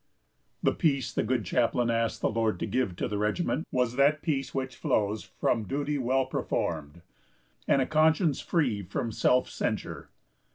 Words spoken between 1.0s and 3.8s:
the good chaplain asked the Lord to give to the regiment